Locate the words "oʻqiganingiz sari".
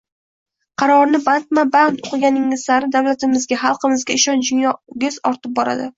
2.07-2.91